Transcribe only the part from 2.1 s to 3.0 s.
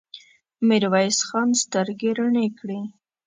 رڼې کړې.